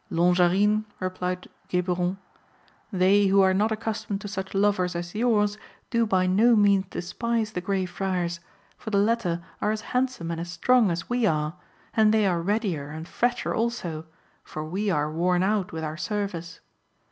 [0.09, 2.17] "Longarine," replied Geburon,
[2.91, 5.59] "they who are not accustomed to such lovers as yours
[5.91, 8.39] do by no means despise the Grey Friars,
[8.79, 11.53] for the latter are as handsome and as strong as we are,
[11.93, 14.07] and they are readier and fresher also,
[14.43, 16.61] for we are worn out with our service.